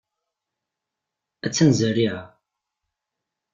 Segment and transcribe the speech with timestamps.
[1.45, 2.21] Attan zerriɛa.